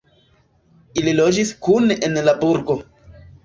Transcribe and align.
Ili 1.01 1.13
loĝis 1.21 1.53
kune 1.67 2.01
en 2.11 2.21
la 2.31 2.37
burgo. 2.43 2.83